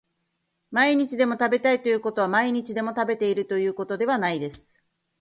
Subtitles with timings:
[0.71, 4.73] 毎日でも食べたいということは毎日でも食べているということではないです